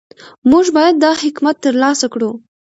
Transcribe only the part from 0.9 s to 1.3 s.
دا